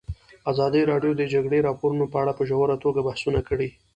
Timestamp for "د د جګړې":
1.15-1.65